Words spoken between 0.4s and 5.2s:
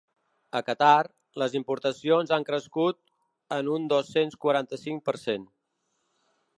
A Qatar, les importacions han crescut en un dos-cents quaranta-cinc per